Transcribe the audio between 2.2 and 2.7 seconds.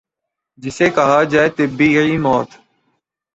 موت